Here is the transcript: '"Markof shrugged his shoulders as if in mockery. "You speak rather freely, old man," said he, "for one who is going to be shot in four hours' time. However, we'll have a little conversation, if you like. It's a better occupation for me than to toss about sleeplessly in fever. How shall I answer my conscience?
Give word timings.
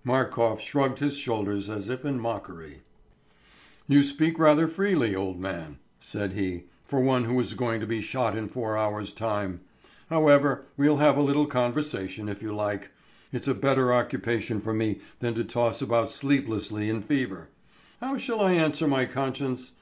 '"Markof 0.06 0.60
shrugged 0.60 0.98
his 0.98 1.16
shoulders 1.16 1.70
as 1.70 1.88
if 1.88 2.04
in 2.04 2.20
mockery. 2.20 2.82
"You 3.86 4.02
speak 4.02 4.38
rather 4.38 4.68
freely, 4.68 5.16
old 5.16 5.40
man," 5.40 5.78
said 5.98 6.34
he, 6.34 6.64
"for 6.84 7.00
one 7.00 7.24
who 7.24 7.40
is 7.40 7.54
going 7.54 7.80
to 7.80 7.86
be 7.86 8.02
shot 8.02 8.36
in 8.36 8.48
four 8.48 8.76
hours' 8.76 9.14
time. 9.14 9.62
However, 10.10 10.66
we'll 10.76 10.98
have 10.98 11.16
a 11.16 11.22
little 11.22 11.46
conversation, 11.46 12.28
if 12.28 12.42
you 12.42 12.54
like. 12.54 12.90
It's 13.32 13.48
a 13.48 13.54
better 13.54 13.90
occupation 13.90 14.60
for 14.60 14.74
me 14.74 15.00
than 15.20 15.32
to 15.36 15.42
toss 15.42 15.80
about 15.80 16.10
sleeplessly 16.10 16.90
in 16.90 17.00
fever. 17.00 17.48
How 17.98 18.18
shall 18.18 18.42
I 18.42 18.52
answer 18.52 18.86
my 18.86 19.06
conscience? 19.06 19.72